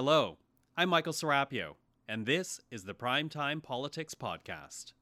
[0.00, 0.38] Hello,
[0.76, 1.74] I'm Michael Serapio,
[2.08, 4.92] and this is the Primetime Politics Podcast.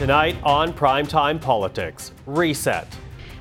[0.00, 2.88] Tonight on Primetime Politics Reset.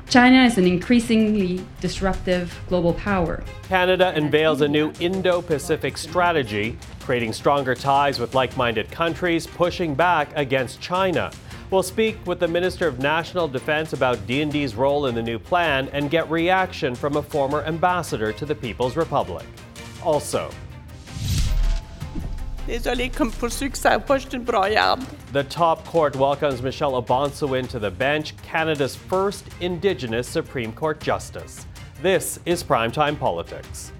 [0.09, 3.43] China is an increasingly disruptive global power.
[3.63, 9.93] Canada unveils a new Indo Pacific strategy, creating stronger ties with like minded countries, pushing
[9.93, 11.29] back against China.
[11.71, 15.89] We'll speak with the Minister of National Defense about DND's role in the new plan
[15.91, 19.45] and get reaction from a former ambassador to the People's Republic.
[20.05, 20.49] Also,
[22.67, 24.99] Désolé, comme pour ceux qui savent pas, je suis une broyarde.
[25.31, 31.65] The top court welcomes Michelle O'Bonsawin to the bench, Canada's first Indigenous Supreme Court Justice.
[32.03, 33.93] This is Primetime Politics.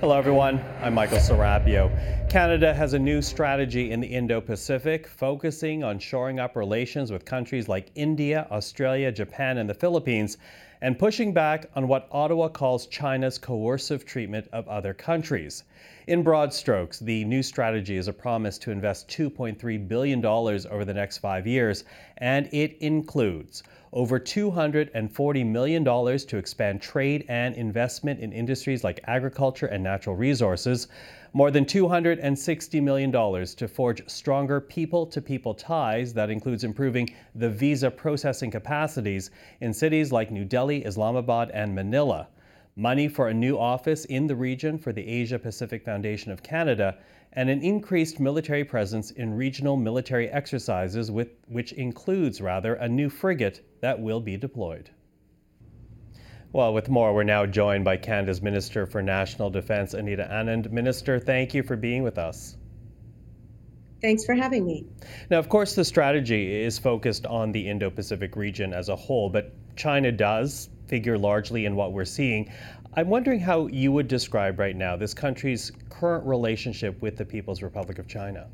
[0.00, 0.58] Hello, everyone.
[0.82, 1.90] I'm Michael Serapio.
[2.30, 7.26] Canada has a new strategy in the Indo Pacific, focusing on shoring up relations with
[7.26, 10.38] countries like India, Australia, Japan, and the Philippines,
[10.82, 15.64] and pushing back on what Ottawa calls China's coercive treatment of other countries.
[16.06, 20.94] In broad strokes, the new strategy is a promise to invest $2.3 billion over the
[20.94, 21.84] next five years,
[22.18, 29.66] and it includes over $240 million to expand trade and investment in industries like agriculture
[29.66, 30.88] and natural resources,
[31.32, 37.48] more than $260 million to forge stronger people to people ties that includes improving the
[37.48, 42.28] visa processing capacities in cities like New Delhi, Islamabad, and Manila,
[42.74, 46.98] money for a new office in the region for the Asia Pacific Foundation of Canada,
[47.34, 53.08] and an increased military presence in regional military exercises, with, which includes, rather, a new
[53.08, 54.90] frigate that will be deployed.
[56.52, 60.72] Well, with more, we're now joined by Canada's Minister for National Defence, Anita Anand.
[60.72, 62.56] Minister, thank you for being with us.
[64.02, 64.86] Thanks for having me.
[65.30, 69.30] Now, of course, the strategy is focused on the Indo Pacific region as a whole,
[69.30, 72.50] but China does figure largely in what we're seeing.
[72.94, 77.62] I'm wondering how you would describe right now this country's current relationship with the People's
[77.62, 78.48] Republic of China.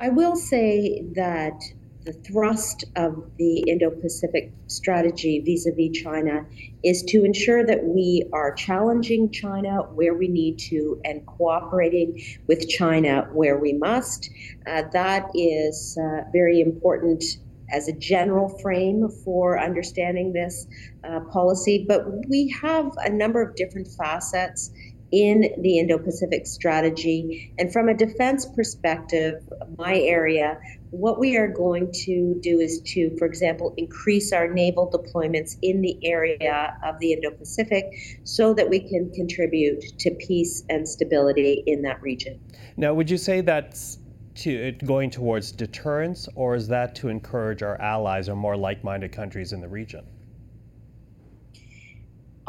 [0.00, 1.60] I will say that
[2.04, 6.46] the thrust of the Indo Pacific strategy vis a vis China
[6.84, 12.68] is to ensure that we are challenging China where we need to and cooperating with
[12.68, 14.30] China where we must.
[14.66, 17.22] Uh, that is uh, very important
[17.70, 20.66] as a general frame for understanding this
[21.04, 24.70] uh, policy, but we have a number of different facets
[25.10, 27.52] in the Indo Pacific strategy.
[27.58, 29.42] And from a defense perspective,
[29.76, 30.58] my area,
[30.90, 35.80] what we are going to do is to, for example, increase our naval deployments in
[35.80, 37.84] the area of the Indo Pacific
[38.24, 42.40] so that we can contribute to peace and stability in that region.
[42.76, 43.98] Now, would you say that's
[44.36, 49.12] to, going towards deterrence, or is that to encourage our allies or more like minded
[49.12, 50.06] countries in the region?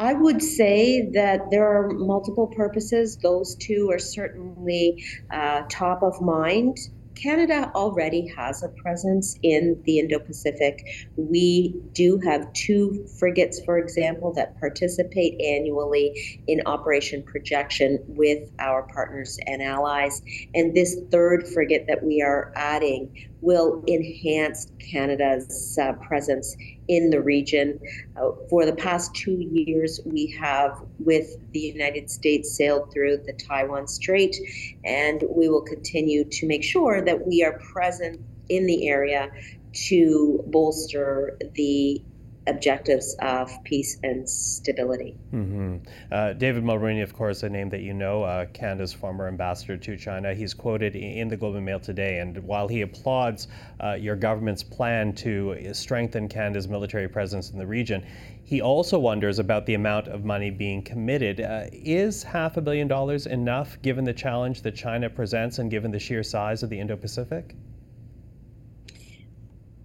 [0.00, 3.18] I would say that there are multiple purposes.
[3.18, 6.78] Those two are certainly uh, top of mind.
[7.14, 10.82] Canada already has a presence in the Indo Pacific.
[11.16, 18.84] We do have two frigates, for example, that participate annually in Operation Projection with our
[18.94, 20.22] partners and allies.
[20.54, 26.56] And this third frigate that we are adding will enhance Canada's uh, presence
[26.88, 27.78] in the region.
[28.16, 33.32] Uh, for the past two years, we have, with the United States, sailed through the
[33.32, 34.36] Taiwan Strait,
[34.84, 39.30] and we will continue to make sure that we are present in the area
[39.72, 42.02] to bolster the
[42.46, 45.16] objectives of peace and stability.
[45.32, 45.76] Mm-hmm.
[46.10, 49.96] Uh, David Mulroney, of course, a name that you know, uh, Canada's former ambassador to
[49.96, 50.34] China.
[50.34, 53.48] He's quoted in the Globe and Mail today, and while he applauds
[53.82, 58.04] uh, your government's plan to strengthen Canada's military presence in the region,
[58.44, 61.40] he also wonders about the amount of money being committed.
[61.40, 65.90] Uh, is half a billion dollars enough given the challenge that China presents and given
[65.90, 67.54] the sheer size of the Indo Pacific?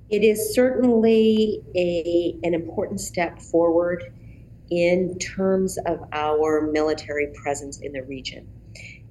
[0.09, 4.03] It is certainly a, an important step forward
[4.69, 8.47] in terms of our military presence in the region.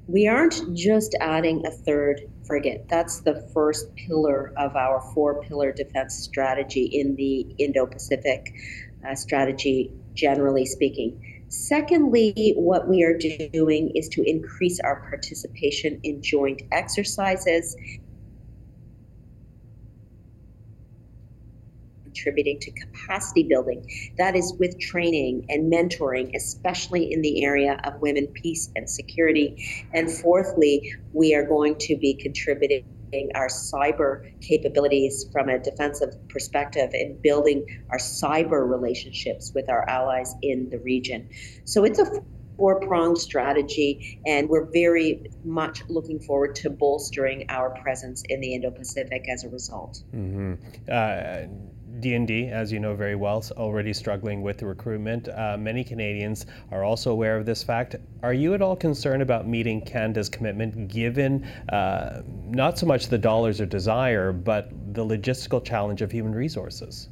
[0.06, 2.86] We aren't just adding a third frigate.
[2.88, 8.52] That's the first pillar of our four pillar defense strategy in the Indo Pacific
[9.08, 11.42] uh, strategy, generally speaking.
[11.48, 13.16] Secondly, what we are
[13.52, 17.76] doing is to increase our participation in joint exercises
[22.14, 23.88] contributing to capacity building.
[24.18, 29.86] That is with training and mentoring, especially in the area of women, peace, and security.
[29.92, 32.84] And fourthly, we are going to be contributing
[33.34, 40.34] our cyber capabilities from a defensive perspective and building our cyber relationships with our allies
[40.42, 41.28] in the region.
[41.64, 42.06] So it's a
[42.56, 48.54] four pronged strategy, and we're very much looking forward to bolstering our presence in the
[48.54, 50.02] Indo Pacific as a result.
[50.14, 50.54] Mm-hmm.
[50.90, 51.46] Uh,
[52.00, 55.28] DND, as you know very well, is already struggling with recruitment.
[55.28, 57.96] Uh, many Canadians are also aware of this fact.
[58.22, 63.18] Are you at all concerned about meeting Canada's commitment, given uh, not so much the
[63.18, 67.08] dollars or desire, but the logistical challenge of human resources?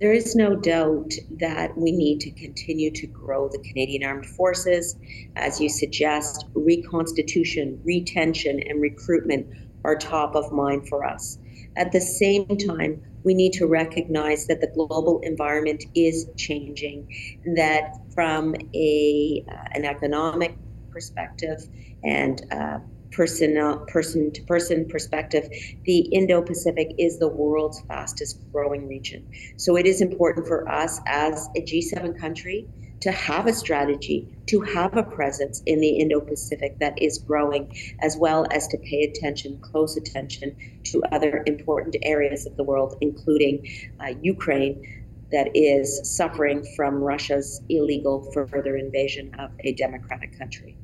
[0.00, 4.96] There is no doubt that we need to continue to grow the Canadian Armed Forces.
[5.36, 9.46] As you suggest, reconstitution, retention, and recruitment
[9.84, 11.38] are top of mind for us.
[11.76, 17.08] At the same time, we need to recognize that the global environment is changing,
[17.56, 20.56] that from a, uh, an economic
[20.90, 21.68] perspective
[22.04, 22.78] and uh,
[23.12, 23.56] person
[23.88, 25.48] person to person perspective,
[25.84, 29.26] the Indo-Pacific is the world's fastest growing region.
[29.56, 32.66] So it is important for us as a G7 country
[33.02, 37.76] to have a strategy, to have a presence in the Indo Pacific that is growing,
[38.00, 42.96] as well as to pay attention, close attention to other important areas of the world,
[43.00, 43.68] including
[44.00, 50.76] uh, Ukraine, that is suffering from Russia's illegal further invasion of a democratic country.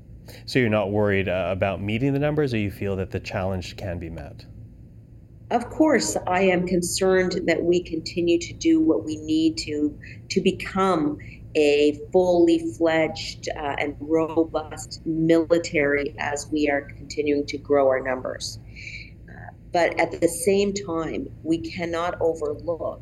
[0.44, 3.76] So you're not worried uh, about meeting the numbers, or you feel that the challenge
[3.76, 4.44] can be met?
[5.50, 9.98] Of course, I am concerned that we continue to do what we need to
[10.30, 11.18] to become
[11.54, 18.58] a fully fledged uh, and robust military as we are continuing to grow our numbers.
[19.28, 23.00] Uh, but at the same time, we cannot overlook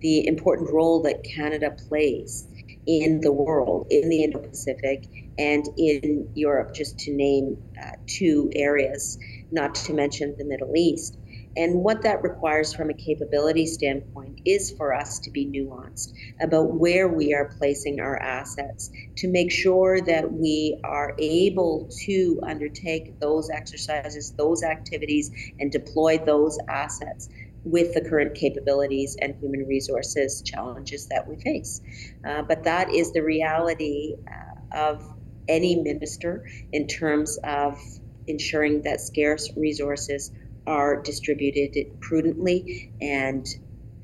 [0.00, 2.48] the important role that Canada plays
[2.86, 5.06] in the world, in the Indo Pacific,
[5.38, 9.18] and in Europe, just to name uh, two areas,
[9.50, 11.16] not to mention the Middle East.
[11.56, 16.74] And what that requires from a capability standpoint is for us to be nuanced about
[16.74, 23.18] where we are placing our assets to make sure that we are able to undertake
[23.20, 25.30] those exercises, those activities,
[25.60, 27.28] and deploy those assets
[27.64, 31.80] with the current capabilities and human resources challenges that we face.
[32.26, 35.02] Uh, but that is the reality uh, of
[35.48, 37.78] any minister in terms of
[38.26, 40.32] ensuring that scarce resources
[40.66, 43.46] are distributed prudently and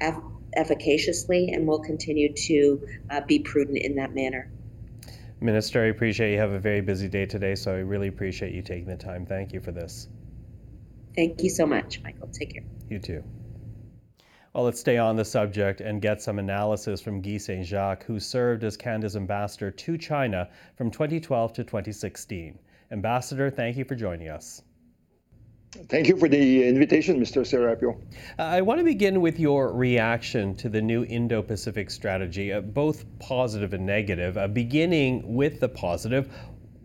[0.00, 0.22] eff-
[0.54, 4.50] efficaciously, and will continue to uh, be prudent in that manner.
[5.40, 8.62] Minister, I appreciate you have a very busy day today, so I really appreciate you
[8.62, 9.24] taking the time.
[9.24, 10.08] Thank you for this.
[11.14, 12.28] Thank you so much, Michael.
[12.28, 12.64] Take care.
[12.88, 13.22] You too.
[14.54, 18.18] Well, let's stay on the subject and get some analysis from Guy Saint Jacques, who
[18.18, 22.58] served as Canada's ambassador to China from 2012 to 2016.
[22.90, 24.62] Ambassador, thank you for joining us.
[25.86, 27.42] Thank you for the invitation, Mr.
[27.42, 28.00] Serapio.
[28.38, 32.60] Uh, I want to begin with your reaction to the new Indo Pacific strategy, uh,
[32.60, 34.36] both positive and negative.
[34.36, 36.34] Uh, beginning with the positive,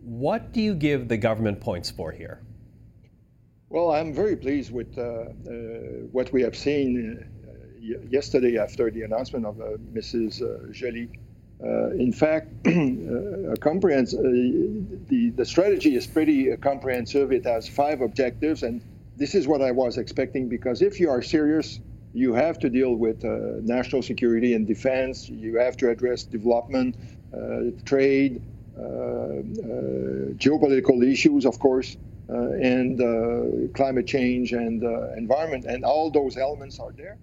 [0.04, 2.40] what do you give the government points for here?
[3.68, 5.24] Well, I'm very pleased with uh, uh,
[6.12, 9.56] what we have seen uh, yesterday after the announcement of
[9.92, 10.72] Mrs.
[10.72, 11.10] Joly
[11.62, 14.22] uh, in fact, uh, comprehensive, uh,
[15.08, 17.32] the, the strategy is pretty comprehensive.
[17.32, 18.80] It has five objectives, and
[19.16, 21.80] this is what I was expecting because if you are serious,
[22.12, 26.96] you have to deal with uh, national security and defense, you have to address development,
[27.32, 28.42] uh, trade,
[28.76, 29.42] uh,
[30.36, 31.96] geopolitical issues, of course,
[32.28, 32.98] and
[33.74, 34.82] climate change and
[35.16, 37.16] environment, and all those elements are there.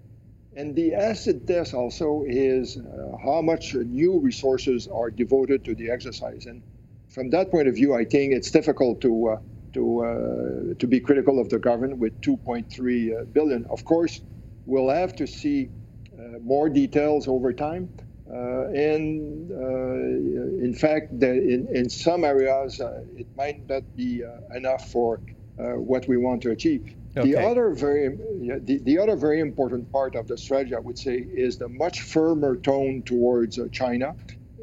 [0.54, 5.90] And the acid test also is uh, how much new resources are devoted to the
[5.90, 6.44] exercise.
[6.44, 6.62] And
[7.08, 9.36] from that point of view, I think it's difficult to uh,
[9.72, 13.64] to uh, to be critical of the government with 2.3 uh, billion.
[13.70, 14.20] Of course,
[14.66, 15.70] we'll have to see
[16.18, 17.88] uh, more details over time.
[18.30, 22.80] Uh, and in fact, the, in, in some areas,
[23.16, 24.22] it might not be
[24.54, 25.20] enough for
[25.56, 26.94] what we want to achieve.
[27.14, 27.32] Okay.
[27.32, 31.16] The other very the, the other very important part of the strategy, I would say,
[31.16, 34.14] is the much firmer tone towards uh, China,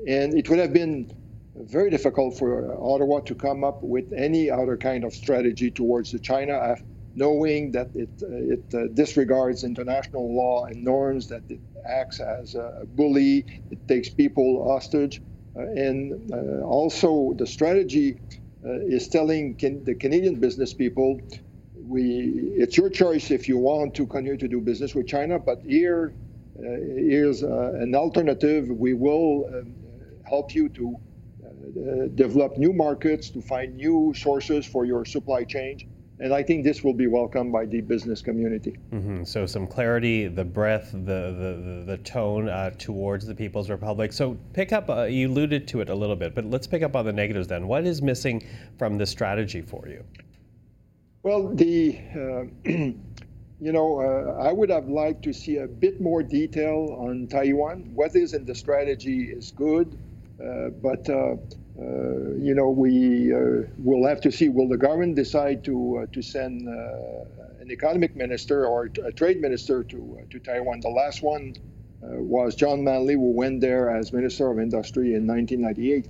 [0.08, 1.12] and it would have been
[1.56, 6.54] very difficult for Ottawa to come up with any other kind of strategy towards China,
[6.54, 6.76] uh,
[7.14, 12.56] knowing that it uh, it uh, disregards international law and norms, that it acts as
[12.56, 15.22] a bully, it takes people hostage,
[15.56, 18.18] uh, and uh, also the strategy
[18.64, 21.22] is telling the Canadian business people
[21.90, 25.60] we it's your choice if you want to continue to do business with China, but
[25.62, 26.14] here
[26.62, 28.70] here's an alternative.
[28.70, 29.74] We will um,
[30.28, 30.96] help you to
[31.46, 35.90] uh, develop new markets, to find new sources for your supply chain.
[36.22, 38.78] And I think this will be welcomed by the business community.
[38.92, 39.24] Mm-hmm.
[39.24, 44.12] So some clarity, the breadth, the the, the tone uh, towards the People's Republic.
[44.12, 44.90] So pick up.
[44.90, 47.48] Uh, you alluded to it a little bit, but let's pick up on the negatives
[47.48, 47.68] then.
[47.68, 48.46] What is missing
[48.78, 50.04] from the strategy for you?
[51.24, 56.24] Well, the uh, you know, uh, I would have liked to see a bit more
[56.24, 57.92] detail on Taiwan.
[57.94, 59.98] What is in the strategy is good.
[60.42, 61.36] Uh, but uh,
[61.78, 63.34] uh, you know, we
[63.78, 64.48] will have to see.
[64.48, 70.26] Will the government decide to to send an economic minister or a trade minister to
[70.30, 70.80] to Taiwan?
[70.80, 71.54] The last one
[72.02, 76.08] was John Manley, who went there as Minister of Industry in 1998.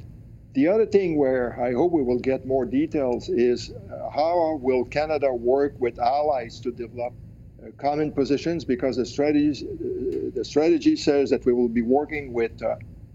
[0.54, 4.84] The other thing where I hope we will get more details is uh, how will
[4.84, 7.14] Canada work with allies to develop
[7.62, 12.34] uh, common positions because the strategy, uh, the strategy says that we will be working
[12.34, 12.64] with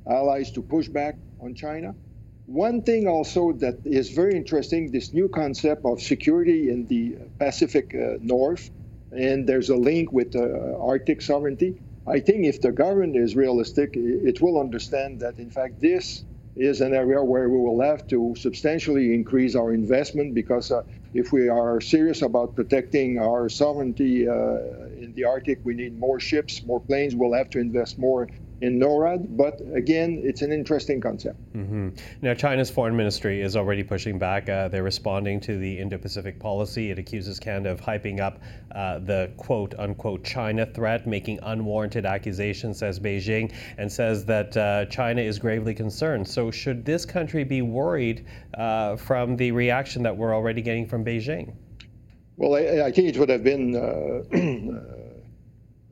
[0.08, 1.94] allies to push back on China.
[2.46, 7.94] One thing also that is very interesting this new concept of security in the Pacific
[7.94, 8.70] uh, North,
[9.10, 11.80] and there's a link with uh, Arctic sovereignty.
[12.06, 16.22] I think if the government is realistic, it will understand that, in fact, this
[16.56, 20.82] is an area where we will have to substantially increase our investment because uh,
[21.12, 24.58] if we are serious about protecting our sovereignty uh,
[24.96, 27.14] in the Arctic, we need more ships, more planes.
[27.14, 28.28] We'll have to invest more
[28.64, 29.36] in NORAD.
[29.36, 31.38] But again, it's an interesting concept.
[31.52, 31.90] Mm-hmm.
[32.22, 34.48] Now, China's foreign ministry is already pushing back.
[34.48, 36.90] Uh, they're responding to the Indo Pacific policy.
[36.90, 38.40] It accuses Canada of hyping up
[38.74, 44.86] uh, the quote unquote China threat, making unwarranted accusations, says Beijing, and says that uh,
[44.86, 46.26] China is gravely concerned.
[46.26, 51.04] So, should this country be worried uh, from the reaction that we're already getting from
[51.04, 51.52] Beijing?
[52.36, 55.03] Well, I, I think it would have been uh, uh,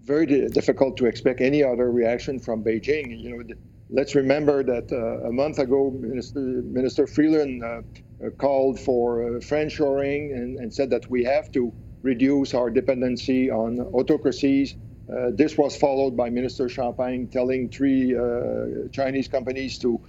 [0.04, 3.18] very difficult to expect any other reaction from Beijing.
[3.20, 3.54] You know,
[3.90, 7.82] let's remember that uh, a month ago, Minister, Minister Freeland uh,
[8.24, 13.50] uh called for uh, friendshoring and, and, said that we have to reduce our dependency
[13.50, 14.74] on autocracies.
[15.08, 20.00] Uh, this was followed by Minister Champagne telling three uh, Chinese companies to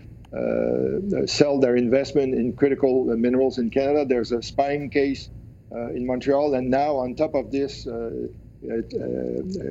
[1.27, 4.03] sell their investment in critical minerals in Canada.
[4.03, 5.29] There's a spying case
[5.93, 8.27] in Montreal, and now on top of this, uh, uh,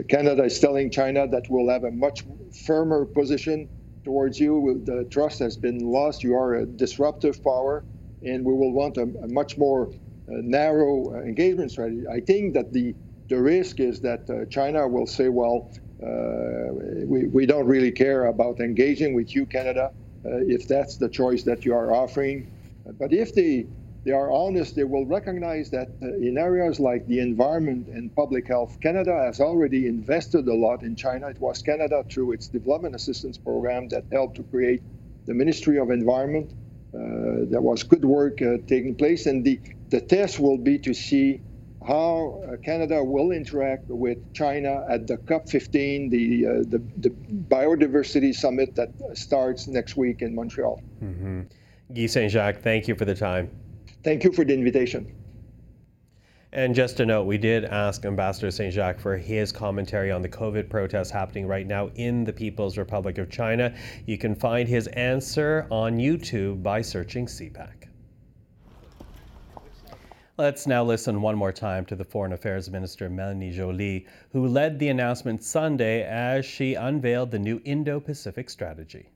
[0.09, 2.25] Canada is telling China that we'll have a much
[2.67, 3.69] firmer position
[4.05, 4.83] towards you.
[4.85, 6.23] The trust has been lost.
[6.25, 7.85] You are a disruptive power,
[8.23, 9.93] and we will want a, a much more uh,
[10.43, 12.05] narrow uh, engagement strategy.
[12.09, 12.95] I think that the
[13.29, 15.71] the risk is that uh, China will say, well,
[16.03, 16.73] uh,
[17.07, 19.91] we, we don't really care about engaging with you, Canada,
[20.25, 22.47] if that's the choice that you are offering.
[22.99, 23.67] But if they
[24.05, 28.49] they are honest, they will recognize that uh, in areas like the environment and public
[28.49, 31.29] health, Canada has already invested a lot in China.
[31.29, 34.83] It was Canada, through its development assistance program, that helped to create
[35.27, 36.51] the Ministry of Environment.
[36.93, 40.93] Uh, there was good work uh, taking place, and the, the test will be to
[40.93, 41.41] see
[41.87, 47.11] how uh, Canada will interact with China at the COP15, the, uh, the, the,
[47.49, 50.81] biodiversity summit that starts next week in Montreal.
[51.03, 51.43] Mm-hmm.
[51.95, 53.51] Guy Saint Jacques, thank you for the time.
[54.05, 55.15] Thank you for the invitation.
[56.55, 58.75] And just a note, we did ask Ambassador St.
[58.75, 63.17] Jacques for his commentary on the COVID protests happening right now in the People's Republic
[63.17, 63.75] of China.
[64.05, 67.89] You can find his answer on YouTube by searching CPAC.
[70.37, 74.79] Let's now listen one more time to the Foreign Affairs Minister Melanie Joly, who led
[74.79, 79.09] the announcement Sunday as she unveiled the new Indo Pacific strategy.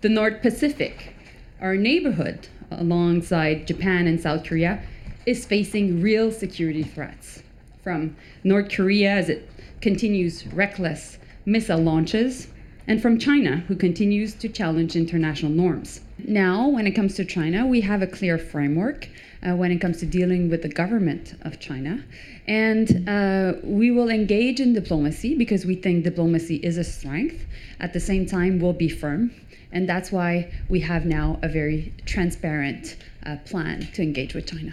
[0.00, 1.14] The North Pacific,
[1.60, 4.82] our neighborhood, alongside Japan and South Korea,
[5.26, 7.42] is facing real security threats
[7.82, 9.48] from North Korea as it
[9.80, 12.48] continues reckless missile launches,
[12.88, 16.00] and from China, who continues to challenge international norms.
[16.18, 19.08] Now, when it comes to China, we have a clear framework
[19.42, 22.04] uh, when it comes to dealing with the government of China.
[22.48, 27.44] And uh, we will engage in diplomacy because we think diplomacy is a strength.
[27.80, 29.32] At the same time, we'll be firm
[29.72, 34.72] and that's why we have now a very transparent uh, plan to engage with China.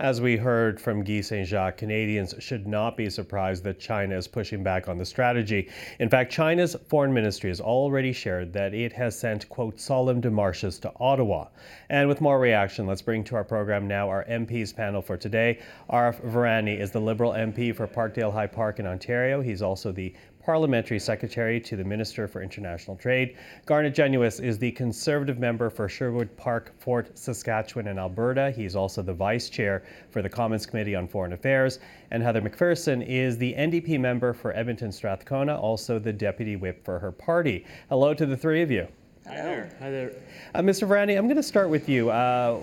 [0.00, 4.28] As we heard from Guy Saint Jacques, Canadians should not be surprised that China is
[4.28, 5.68] pushing back on the strategy.
[5.98, 10.80] In fact, China's foreign ministry has already shared that it has sent, quote, solemn demarches
[10.82, 11.48] to Ottawa.
[11.88, 15.58] And with more reaction, let's bring to our program now our MPs panel for today.
[15.90, 19.40] Arif Virani is the Liberal MP for Parkdale High Park in Ontario.
[19.40, 20.14] He's also the
[20.48, 23.36] Parliamentary Secretary to the Minister for International Trade.
[23.66, 28.50] Garnet Genuis is the Conservative member for Sherwood Park, Fort Saskatchewan and Alberta.
[28.50, 31.80] He's also the Vice Chair for the Commons Committee on Foreign Affairs.
[32.10, 36.98] And Heather McPherson is the NDP member for Edmonton Strathcona, also the Deputy Whip for
[36.98, 37.66] her party.
[37.90, 38.88] Hello to the three of you.
[39.26, 39.70] Hi there.
[39.80, 40.12] Hi there.
[40.54, 40.88] Uh, Mr.
[40.88, 42.08] Virani, I'm going to start with you.
[42.08, 42.58] Uh,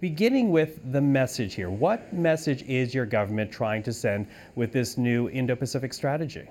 [0.00, 1.70] beginning with the message here.
[1.70, 4.26] What message is your government trying to send
[4.56, 6.48] with this new Indo Pacific strategy?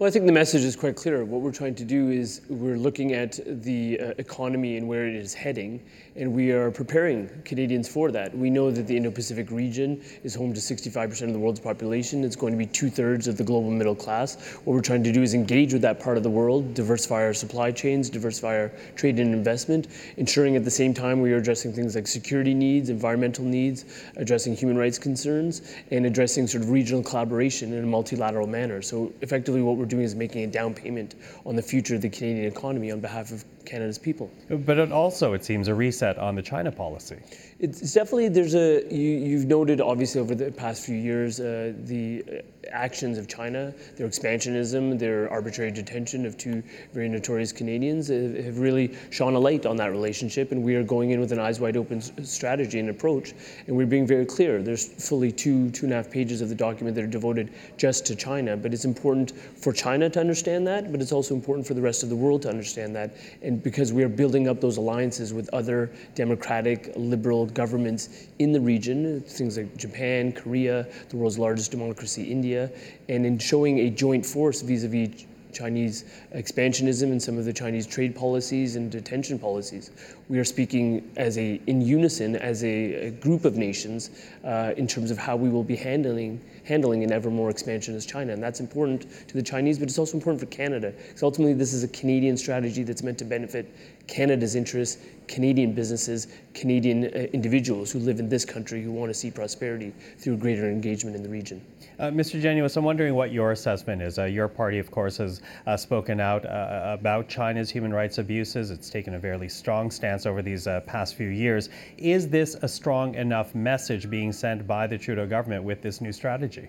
[0.00, 1.26] Well, I think the message is quite clear.
[1.26, 5.14] What we're trying to do is we're looking at the uh, economy and where it
[5.14, 5.78] is heading,
[6.16, 8.34] and we are preparing Canadians for that.
[8.34, 12.24] We know that the Indo Pacific region is home to 65% of the world's population.
[12.24, 14.56] It's going to be two thirds of the global middle class.
[14.64, 17.34] What we're trying to do is engage with that part of the world, diversify our
[17.34, 21.74] supply chains, diversify our trade and investment, ensuring at the same time we are addressing
[21.74, 23.84] things like security needs, environmental needs,
[24.16, 28.80] addressing human rights concerns, and addressing sort of regional collaboration in a multilateral manner.
[28.80, 32.08] So, effectively, what we're doing is making a down payment on the future of the
[32.08, 34.30] Canadian economy on behalf of Canada's people.
[34.48, 37.18] But it also, it seems, a reset on the China policy.
[37.60, 42.42] It's definitely there's a you, have noted obviously over the past few years uh, the
[42.72, 46.62] actions of China, their expansionism, their arbitrary detention of two
[46.92, 50.82] very notorious Canadians uh, have really shone a light on that relationship, and we are
[50.82, 53.34] going in with an eyes wide open strategy and approach,
[53.66, 54.62] and we're being very clear.
[54.62, 58.04] There's fully two two and a half pages of the document that are devoted just
[58.06, 61.74] to China, but it's important for China to understand that, but it's also important for
[61.74, 64.76] the rest of the world to understand that, and because we are building up those
[64.76, 71.38] alliances with other democratic, liberal governments in the region, things like Japan, Korea, the world's
[71.38, 72.70] largest democracy, India,
[73.08, 76.04] and in showing a joint force vis-a-vis Chinese
[76.34, 79.90] expansionism and some of the Chinese trade policies and detention policies.
[80.28, 84.10] We are speaking as a in unison as a, a group of nations
[84.44, 88.32] uh, in terms of how we will be handling handling an ever more expansionist China,
[88.32, 91.72] and that's important to the Chinese, but it's also important for Canada because ultimately this
[91.72, 93.66] is a Canadian strategy that's meant to benefit
[94.10, 99.14] Canada's interests, Canadian businesses, Canadian uh, individuals who live in this country who want to
[99.14, 101.62] see prosperity through greater engagement in the region.
[102.00, 102.42] Uh, Mr.
[102.42, 104.18] Genuis, I'm wondering what your assessment is.
[104.18, 108.72] Uh, your party, of course, has uh, spoken out uh, about China's human rights abuses.
[108.72, 111.68] It's taken a fairly strong stance over these uh, past few years.
[111.96, 116.12] Is this a strong enough message being sent by the Trudeau government with this new
[116.12, 116.68] strategy?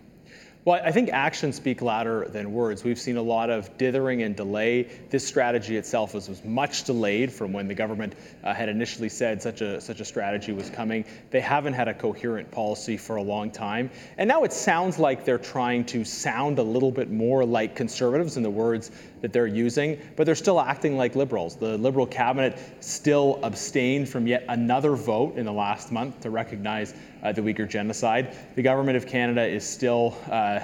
[0.64, 2.84] Well, I think actions speak louder than words.
[2.84, 4.84] We've seen a lot of dithering and delay.
[5.10, 9.42] This strategy itself was, was much delayed from when the government uh, had initially said
[9.42, 11.04] such a such a strategy was coming.
[11.32, 15.26] They haven't had a coherent policy for a long time, and now it sounds like
[15.26, 19.48] they're trying to sound a little bit more like conservatives in the words that they're
[19.48, 21.56] using, but they're still acting like liberals.
[21.56, 26.94] The Liberal cabinet still abstained from yet another vote in the last month to recognize
[27.24, 28.36] uh, the Uyghur genocide.
[28.56, 30.60] The government of Canada is still uh,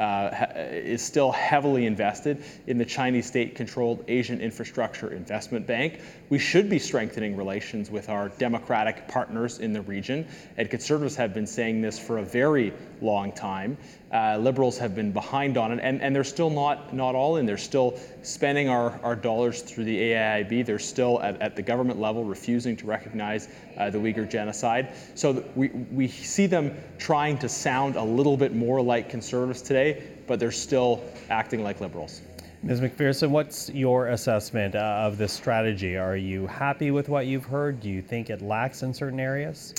[0.00, 6.00] uh, is still heavily invested in the Chinese state controlled Asian Infrastructure Investment Bank.
[6.30, 10.26] We should be strengthening relations with our democratic partners in the region.
[10.56, 13.76] And conservatives have been saying this for a very long time.
[14.12, 17.46] Uh, liberals have been behind on it, and, and they're still not, not all in.
[17.46, 20.66] They're still spending our, our dollars through the AIIB.
[20.66, 24.94] They're still at, at the government level refusing to recognize uh, the Uyghur genocide.
[25.14, 30.02] So we, we see them trying to sound a little bit more like conservatives today,
[30.26, 32.22] but they're still acting like liberals.
[32.62, 32.82] Ms.
[32.82, 35.96] McPherson, what's your assessment uh, of this strategy?
[35.96, 37.80] Are you happy with what you've heard?
[37.80, 39.74] Do you think it lacks in certain areas?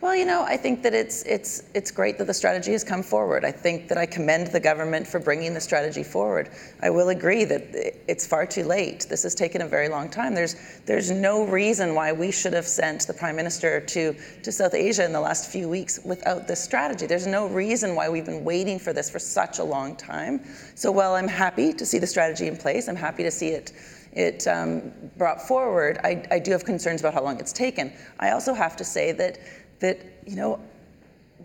[0.00, 3.02] Well, you know, I think that it's it's it's great that the strategy has come
[3.02, 3.44] forward.
[3.44, 6.50] I think that I commend the government for bringing the strategy forward.
[6.82, 7.62] I will agree that
[8.06, 9.06] it's far too late.
[9.08, 10.34] This has taken a very long time.
[10.34, 14.74] There's there's no reason why we should have sent the prime minister to to South
[14.74, 17.06] Asia in the last few weeks without this strategy.
[17.06, 20.42] There's no reason why we've been waiting for this for such a long time.
[20.74, 23.72] So while I'm happy to see the strategy in place, I'm happy to see it
[24.14, 27.92] it um, brought forward, I, I, do have concerns about how long it's taken.
[28.20, 29.38] I also have to say that
[29.80, 30.60] that, you know,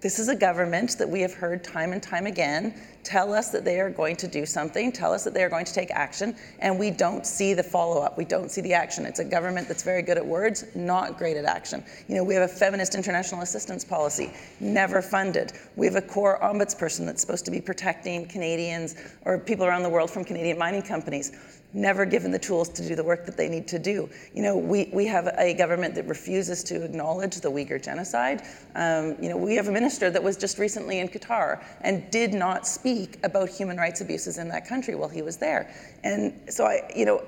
[0.01, 3.65] this is a government that we have heard time and time again tell us that
[3.65, 6.35] they are going to do something, tell us that they are going to take action,
[6.59, 8.17] and we don't see the follow up.
[8.17, 9.05] We don't see the action.
[9.05, 11.83] It's a government that's very good at words, not great at action.
[12.07, 15.53] You know, we have a feminist international assistance policy, never funded.
[15.75, 19.89] We have a core ombudsperson that's supposed to be protecting Canadians or people around the
[19.89, 23.47] world from Canadian mining companies never given the tools to do the work that they
[23.47, 24.09] need to do.
[24.33, 28.41] You know, we, we have a government that refuses to acknowledge the Uyghur genocide.
[28.75, 32.33] Um, you know, we have a minister that was just recently in Qatar and did
[32.33, 35.71] not speak about human rights abuses in that country while he was there.
[36.03, 37.23] And so I, you know,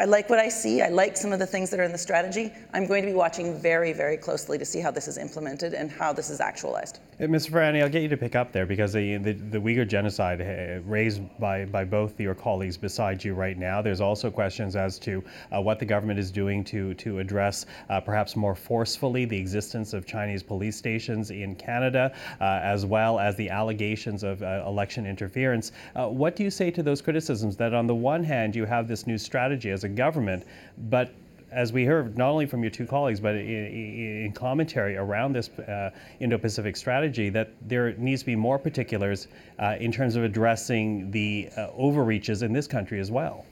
[0.00, 0.80] I like what I see.
[0.80, 2.50] I like some of the things that are in the strategy.
[2.72, 5.90] I'm going to be watching very, very closely to see how this is implemented and
[5.90, 7.00] how this is actualized.
[7.20, 7.50] Uh, Mr.
[7.50, 10.80] Virani, I'll get you to pick up there because the, the, the Uyghur genocide uh,
[10.88, 13.82] raised by, by both your colleagues beside you right now.
[13.82, 15.22] There's also questions as to
[15.54, 19.92] uh, what the government is doing to, to address uh, perhaps more forcefully the existence
[19.92, 22.10] of Chinese police stations in Canada,
[22.40, 25.72] uh, as well as the allegations of uh, election interference.
[25.94, 29.06] what do you say to those criticisms that, on the one hand, you have this
[29.06, 30.44] new strategy as a government,
[30.88, 31.12] but
[31.52, 35.48] as we heard not only from your two colleagues, but in, in commentary around this
[35.58, 40.24] uh, Indo Pacific strategy, that there needs to be more particulars uh, in terms of
[40.24, 43.44] addressing the uh, overreaches in this country as well.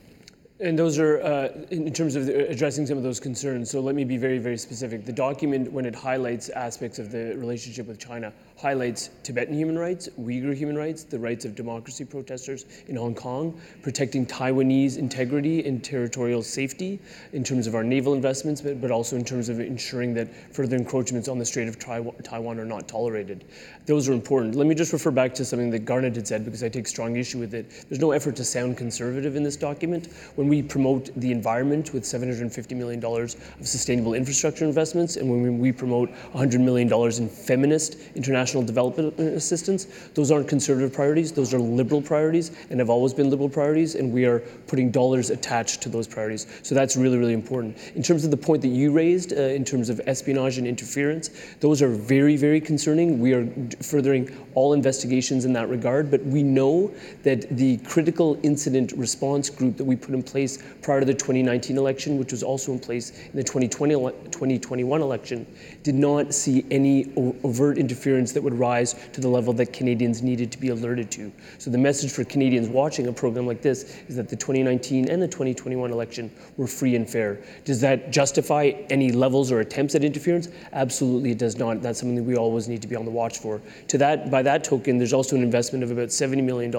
[0.60, 3.70] And those are uh, in terms of addressing some of those concerns.
[3.70, 5.04] So let me be very, very specific.
[5.04, 10.08] The document, when it highlights aspects of the relationship with China, highlights Tibetan human rights,
[10.20, 15.84] Uyghur human rights, the rights of democracy protesters in Hong Kong, protecting Taiwanese integrity and
[15.84, 16.98] territorial safety
[17.32, 20.74] in terms of our naval investments, but, but also in terms of ensuring that further
[20.74, 23.44] encroachments on the Strait of Taiwan are not tolerated.
[23.86, 24.56] Those are important.
[24.56, 27.14] Let me just refer back to something that Garnet had said because I take strong
[27.14, 27.86] issue with it.
[27.88, 30.08] There's no effort to sound conservative in this document.
[30.34, 35.72] When we promote the environment with $750 million of sustainable infrastructure investments, and when we
[35.72, 39.87] promote $100 million in feminist international development assistance.
[40.14, 44.12] Those aren't conservative priorities, those are liberal priorities and have always been liberal priorities, and
[44.12, 46.46] we are putting dollars attached to those priorities.
[46.62, 47.76] So that's really, really important.
[47.94, 51.30] In terms of the point that you raised, uh, in terms of espionage and interference,
[51.61, 53.20] those are very, very concerning.
[53.20, 53.46] We are
[53.82, 59.76] furthering all investigations in that regard, but we know that the critical incident response group
[59.76, 60.38] that we put in place
[60.83, 63.94] prior to the 2019 election, which was also in place in the 2020,
[64.31, 65.46] 2021 election,
[65.83, 67.12] did not see any
[67.44, 71.33] overt interference that would rise to the level that Canadians needed to be alerted to.
[71.59, 75.20] So the message for Canadians watching a program like this is that the 2019 and
[75.20, 77.38] the 2021 election were free and fair.
[77.64, 80.48] Does that justify any levels or attempts at interference?
[80.72, 81.83] Absolutely it does not.
[81.83, 83.61] That's something that we always need to be on the watch for.
[83.88, 86.70] To that, by that token, there's also an investment of about $70 million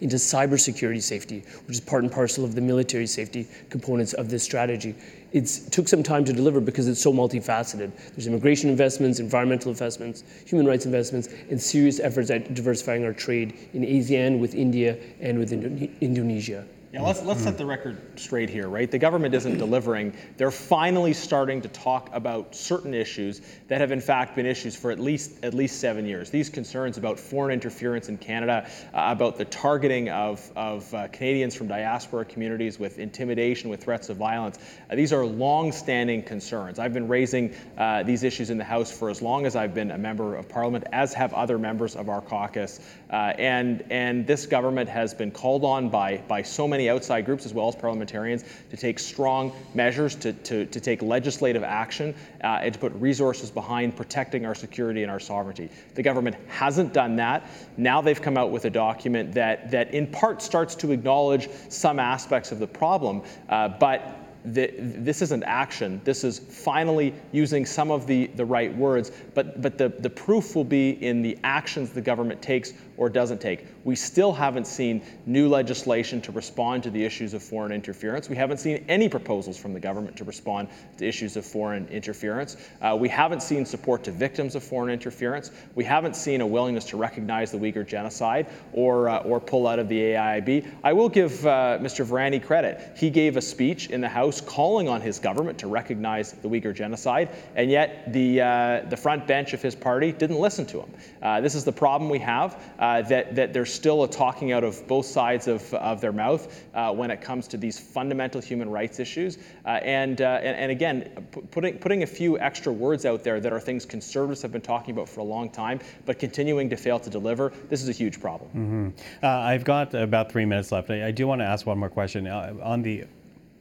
[0.00, 4.42] into cybersecurity safety, which is part and parcel of the military safety components of this
[4.42, 4.94] strategy
[5.34, 7.90] it took some time to deliver because it's so multifaceted.
[8.14, 13.58] There's immigration investments, environmental investments, human rights investments, and serious efforts at diversifying our trade
[13.74, 16.64] in ASEAN, with India, and with Indo- Indonesia.
[16.94, 18.88] Yeah, let's, let's set the record straight here, right?
[18.88, 20.12] The government isn't delivering.
[20.36, 24.92] They're finally starting to talk about certain issues that have in fact been issues for
[24.92, 26.30] at least at least seven years.
[26.30, 31.56] These concerns about foreign interference in Canada, uh, about the targeting of, of uh, Canadians
[31.56, 36.78] from diaspora communities with intimidation, with threats of violence, uh, these are long-standing concerns.
[36.78, 39.90] I've been raising uh, these issues in the House for as long as I've been
[39.90, 42.78] a member of Parliament, as have other members of our caucus.
[43.10, 47.24] Uh, and, and this government has been called on by, by so many many outside
[47.24, 52.14] groups as well as parliamentarians to take strong measures, to, to, to take legislative action,
[52.42, 55.70] uh, and to put resources behind protecting our security and our sovereignty.
[55.94, 57.48] The government hasn't done that.
[57.78, 61.98] Now they've come out with a document that, that in part starts to acknowledge some
[61.98, 66.00] aspects of the problem, uh, but the, this isn't action.
[66.04, 70.54] This is finally using some of the, the right words, but, but the, the proof
[70.54, 73.66] will be in the actions the government takes or doesn't take.
[73.84, 78.28] We still haven't seen new legislation to respond to the issues of foreign interference.
[78.28, 82.56] We haven't seen any proposals from the government to respond to issues of foreign interference.
[82.80, 85.50] Uh, we haven't seen support to victims of foreign interference.
[85.74, 89.78] We haven't seen a willingness to recognize the Uyghur genocide or, uh, or pull out
[89.78, 90.66] of the AIIB.
[90.82, 92.04] I will give uh, Mr.
[92.04, 92.96] Virani credit.
[92.96, 96.74] He gave a speech in the House calling on his government to recognize the Uyghur
[96.74, 100.90] genocide, and yet the, uh, the front bench of his party didn't listen to him.
[101.22, 104.62] Uh, this is the problem we have uh, that, that there's still a talking out
[104.62, 108.68] of both sides of, of their mouth uh, when it comes to these fundamental human
[108.68, 109.38] rights issues.
[109.64, 113.54] Uh, and, uh, and, and, again, putting, putting a few extra words out there that
[113.54, 117.00] are things conservatives have been talking about for a long time, but continuing to fail
[117.00, 118.50] to deliver, this is a huge problem.
[118.50, 119.24] Mm-hmm.
[119.24, 120.90] I've got about three minutes left.
[120.90, 122.28] I, I do want to ask one more question.
[122.28, 123.04] on the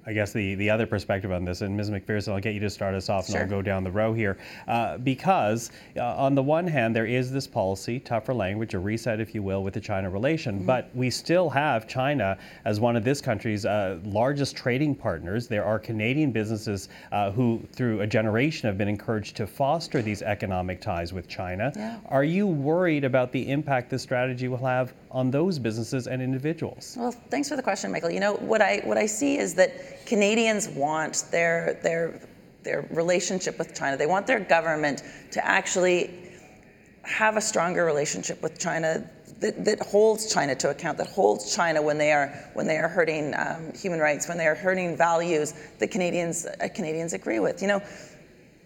[0.05, 1.89] I guess the, the other perspective on this, and Ms.
[1.89, 4.37] McPherson, I'll get you to start us off, and I'll go down the row here,
[4.67, 9.19] uh, because uh, on the one hand, there is this policy, tougher language, a reset,
[9.19, 10.65] if you will, with the China relation, mm-hmm.
[10.65, 15.47] but we still have China as one of this country's uh, largest trading partners.
[15.47, 20.21] There are Canadian businesses uh, who, through a generation, have been encouraged to foster these
[20.21, 21.71] economic ties with China.
[21.75, 21.99] Yeah.
[22.09, 26.95] Are you worried about the impact this strategy will have on those businesses and individuals?
[26.99, 28.11] Well, thanks for the question, Michael.
[28.11, 29.71] You know what I what I see is that
[30.05, 32.19] Canadians want their their
[32.63, 33.97] their relationship with China.
[33.97, 36.31] They want their government to actually
[37.03, 39.03] have a stronger relationship with China
[39.39, 42.87] that, that holds China to account, that holds China when they are when they are
[42.87, 47.61] hurting um, human rights, when they are hurting values that Canadians uh, Canadians agree with.
[47.61, 47.81] You know,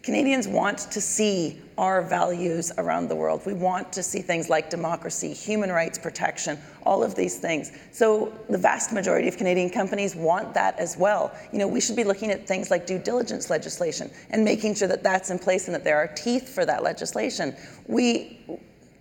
[0.08, 3.42] Canadians want to see our values around the world.
[3.44, 7.72] We want to see things like democracy, human rights protection, all of these things.
[7.92, 11.30] So the vast majority of Canadian companies want that as well.
[11.52, 14.88] You know, we should be looking at things like due diligence legislation and making sure
[14.88, 17.54] that that's in place and that there are teeth for that legislation.
[17.86, 18.40] We,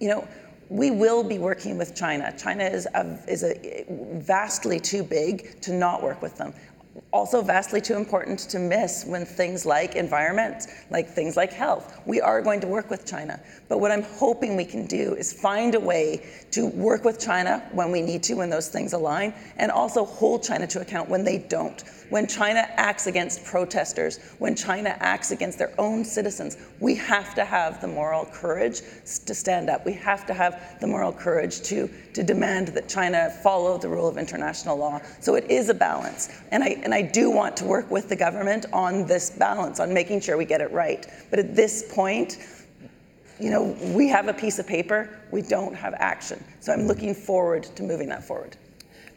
[0.01, 0.27] you know,
[0.67, 2.33] we will be working with China.
[2.37, 3.85] China is a, is a
[4.19, 6.53] vastly too big to not work with them
[7.11, 12.21] also vastly too important to miss when things like environment, like things like health, we
[12.21, 13.39] are going to work with China.
[13.69, 17.67] But what I'm hoping we can do is find a way to work with China
[17.71, 21.23] when we need to, when those things align, and also hold China to account when
[21.23, 21.83] they don't.
[22.09, 27.43] When China acts against protesters, when China acts against their own citizens, we have to
[27.43, 28.81] have the moral courage
[29.25, 29.85] to stand up.
[29.85, 34.07] We have to have the moral courage to, to demand that China follow the rule
[34.07, 35.01] of international law.
[35.19, 36.29] So it is a balance.
[36.51, 39.93] And I, and I do want to work with the government on this balance, on
[39.93, 41.05] making sure we get it right.
[41.29, 42.37] But at this point,
[43.41, 46.41] you know, we have a piece of paper, we don't have action.
[46.61, 48.55] So I'm looking forward to moving that forward.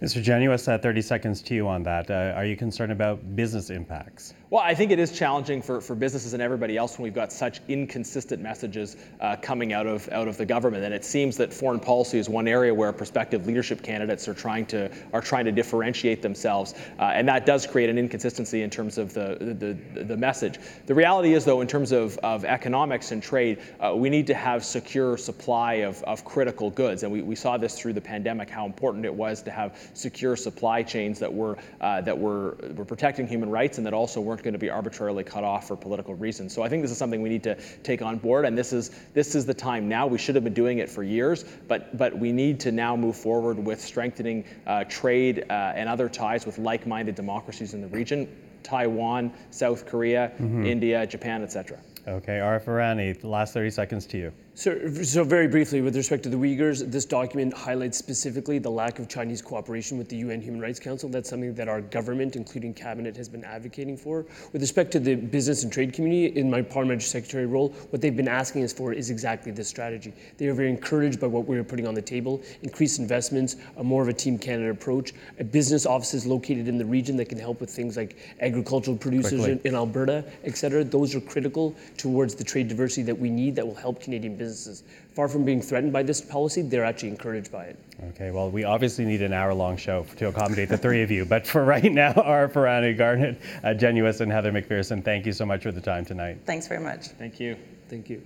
[0.02, 0.20] Mr.
[0.20, 2.10] Genuis, uh, 30 seconds to you on that.
[2.10, 4.34] Uh, are you concerned about business impacts?
[4.50, 7.30] Well, I think it is challenging for, for businesses and everybody else when we've got
[7.30, 10.82] such inconsistent messages uh, coming out of out of the government.
[10.82, 14.66] And it seems that foreign policy is one area where prospective leadership candidates are trying
[14.66, 18.98] to are trying to differentiate themselves, uh, and that does create an inconsistency in terms
[18.98, 20.58] of the the, the message.
[20.86, 24.34] The reality is, though, in terms of, of economics and trade, uh, we need to
[24.34, 28.50] have secure supply of, of critical goods, and we, we saw this through the pandemic
[28.50, 32.84] how important it was to have secure supply chains that were uh, that were were
[32.84, 36.14] protecting human rights and that also weren't going to be arbitrarily cut off for political
[36.14, 36.54] reasons.
[36.54, 38.90] So I think this is something we need to take on board, and this is
[39.14, 40.06] this is the time now.
[40.06, 43.16] We should have been doing it for years, but but we need to now move
[43.16, 48.28] forward with strengthening uh, trade uh, and other ties with like-minded democracies in the region.
[48.62, 50.66] Taiwan, South Korea, mm-hmm.
[50.66, 51.78] India, Japan, etc.
[52.06, 54.32] Okay, Arif the last 30 seconds to you.
[54.54, 58.98] So, so very briefly, with respect to the Uyghurs, this document highlights specifically the lack
[58.98, 61.08] of Chinese cooperation with the UN Human Rights Council.
[61.08, 64.26] That's something that our government, including cabinet, has been advocating for.
[64.52, 68.16] With respect to the business and trade community, in my parliamentary secretary role, what they've
[68.16, 70.12] been asking us for is exactly this strategy.
[70.36, 74.02] They are very encouraged by what we're putting on the table: increased investments, a more
[74.02, 77.60] of a Team Canada approach, a business offices located in the region that can help
[77.60, 80.82] with things like agricultural producers in, in Alberta, et cetera.
[80.82, 84.82] Those are critical towards the trade diversity that we need that will help Canadian businesses.
[85.14, 87.78] Far from being threatened by this policy, they're actually encouraged by it.
[88.10, 91.24] Okay, well, we obviously need an hour long show to accommodate the three of you.
[91.26, 95.44] But for right now, Arif Virani Garnet, uh, Genuis, and Heather McPherson, thank you so
[95.44, 96.38] much for the time tonight.
[96.46, 97.08] Thanks very much.
[97.08, 97.56] Thank you.
[97.88, 98.22] Thank you.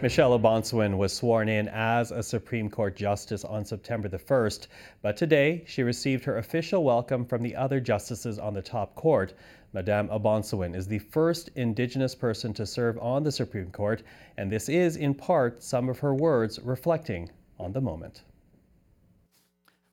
[0.00, 4.68] Michelle O'Bonsawin was sworn in as a Supreme Court Justice on September the 1st,
[5.02, 9.34] but today she received her official welcome from the other justices on the top court.
[9.74, 14.02] Madame O'Bonsawin is the first Indigenous person to serve on the Supreme Court,
[14.38, 17.28] and this is, in part, some of her words reflecting
[17.58, 18.22] on the moment.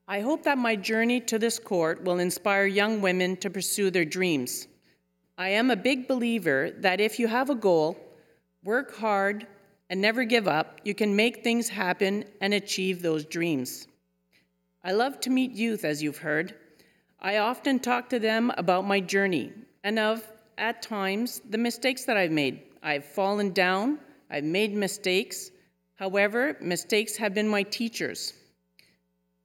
[0.08, 4.06] I hope that my journey to this court will inspire young women to pursue their
[4.06, 4.66] dreams.
[5.36, 7.98] I am a big believer that if you have a goal,
[8.64, 9.46] work hard,
[9.90, 13.88] and never give up, you can make things happen and achieve those dreams.
[14.82, 16.54] I love to meet youth, as you've heard.
[17.20, 19.52] I often talk to them about my journey
[19.86, 20.20] and of,
[20.58, 22.60] at times, the mistakes that I've made.
[22.82, 25.52] I've fallen down, I've made mistakes.
[25.94, 28.32] However, mistakes have been my teachers,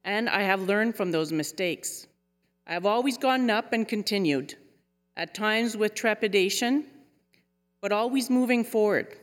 [0.04, 2.08] and I have learned from those mistakes.
[2.66, 4.56] I've always gotten up and continued,
[5.16, 6.86] at times with trepidation,
[7.80, 9.16] but always moving forward.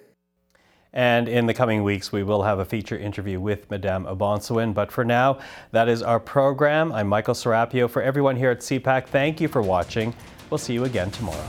[0.93, 4.73] And in the coming weeks, we will have a feature interview with Madame O'Bonsawin.
[4.73, 5.41] But for now,
[5.73, 6.93] that is our program.
[6.93, 7.91] I'm Michael Serapio.
[7.91, 10.15] For everyone here at CPAC, thank you for watching.
[10.51, 11.49] We'll see you again tomorrow.